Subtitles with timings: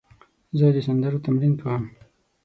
[0.57, 1.83] زه د سندرو تمرین کوم.